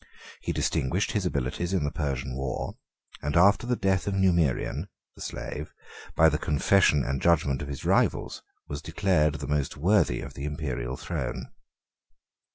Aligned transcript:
He 0.41 0.51
distinguished 0.51 1.11
his 1.11 1.27
abilities 1.27 1.73
in 1.73 1.83
the 1.83 1.91
Persian 1.91 2.35
war; 2.35 2.75
and 3.21 3.37
after 3.37 3.67
the 3.67 3.75
death 3.75 4.07
of 4.07 4.15
Numerian, 4.15 4.87
the 5.13 5.21
slave, 5.21 5.75
by 6.15 6.27
the 6.27 6.39
confession 6.39 7.03
and 7.03 7.21
judgment 7.21 7.61
of 7.61 7.67
his 7.67 7.85
rivals, 7.85 8.41
was 8.67 8.81
declared 8.81 9.35
the 9.35 9.47
most 9.47 9.77
worthy 9.77 10.21
of 10.21 10.33
the 10.33 10.45
Imperial 10.45 10.97
throne. 10.97 11.51